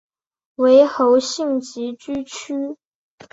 [0.55, 2.75] 为侯姓集居区。